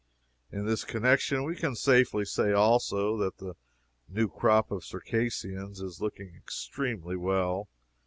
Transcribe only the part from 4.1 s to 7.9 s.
crop of Circassians is looking extremely well.